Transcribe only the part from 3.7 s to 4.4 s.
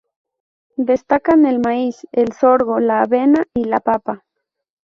papa.